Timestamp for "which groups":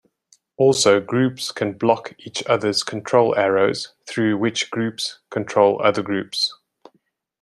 4.35-5.19